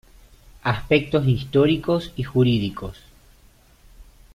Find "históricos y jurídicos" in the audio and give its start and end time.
1.27-2.97